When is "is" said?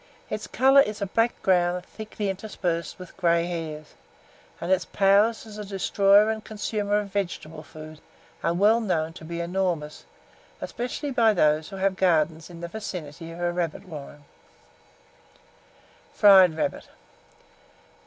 0.81-0.99